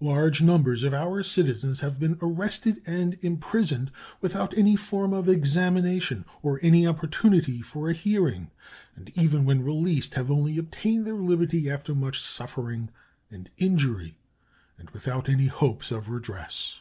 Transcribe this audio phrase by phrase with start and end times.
[0.00, 6.24] Large numbers of our citizens have been arrested and imprisoned without any form of examination
[6.40, 8.52] or any opportunity for a hearing,
[8.94, 12.90] and even when released have only obtained their liberty after much suffering
[13.28, 14.16] and injury,
[14.78, 16.78] and without any hope of redress.